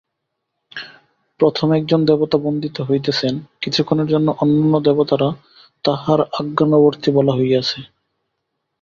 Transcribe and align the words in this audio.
প্রথম 1.39 1.67
একজন 1.73 1.99
দেবতা 2.05 2.37
বন্দিত 2.37 2.77
হইতেছেন, 2.81 3.33
কিছুক্ষণের 3.61 4.07
জন্য 4.07 4.27
অন্যান্য 4.41 4.75
দেবতারা 4.79 5.29
তাঁহার 5.85 6.19
আজ্ঞানুবর্তী 6.39 7.09
বলা 7.11 7.33
হইয়াছে। 7.35 7.79